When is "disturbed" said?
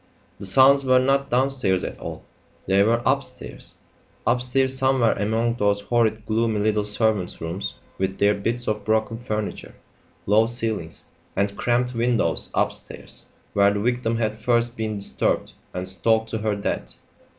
14.97-15.51